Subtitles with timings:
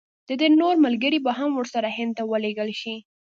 [0.27, 2.95] د ده نور ملګري به هم ورسره هند ته ولېږل شي.